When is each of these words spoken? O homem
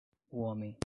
O 0.31 0.41
homem 0.43 0.75